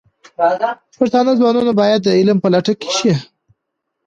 [0.97, 3.13] پښتانه ځوانان باید د علم په لټه کې شي.